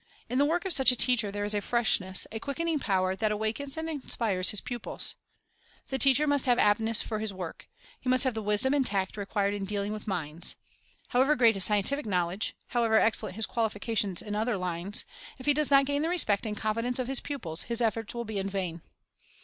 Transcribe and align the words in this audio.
In 0.31 0.39
the 0.39 0.45
work 0.45 0.65
of 0.65 0.73
such 0.73 0.91
a 0.91 0.95
teacher 0.95 1.29
there 1.29 1.45
is 1.45 1.53
a 1.53 1.61
freshness, 1.61 2.25
a 2.31 2.39
quickening 2.39 2.79
power, 2.79 3.15
that 3.15 3.31
awakens 3.31 3.77
and 3.77 3.87
inspires 3.87 4.49
his 4.49 4.59
pupils. 4.59 5.13
The 5.89 5.99
teacher 5.99 6.25
must 6.25 6.47
have 6.47 6.57
aptness 6.57 7.03
for 7.03 7.19
his 7.19 7.31
work. 7.35 7.69
He 7.99 8.09
must 8.09 8.23
have 8.23 8.33
the 8.33 8.41
wisdom 8.41 8.73
and 8.73 8.83
tact 8.83 9.15
required 9.15 9.53
in 9.53 9.63
dealing 9.63 9.93
with 9.93 10.05
Preparation 10.07 10.41
279 11.11 11.13
minds. 11.13 11.13
However 11.13 11.37
great 11.37 11.53
his 11.53 11.65
scientific 11.65 12.07
knowledge, 12.07 12.55
how 12.69 12.83
ever 12.83 12.97
excellent 12.97 13.35
his 13.35 13.45
qualifications 13.45 14.23
in 14.23 14.33
other 14.35 14.57
lines, 14.57 15.05
if 15.37 15.45
he 15.45 15.53
does 15.53 15.69
not 15.69 15.85
gain 15.85 16.01
the 16.01 16.09
respect 16.09 16.47
and 16.47 16.57
confidence 16.57 16.97
of 16.97 17.05
his 17.07 17.19
pupils, 17.19 17.65
his 17.69 17.79
efforts 17.79 18.15
will 18.15 18.25
be 18.25 18.39
in 18.39 18.49
vain. 18.49 18.81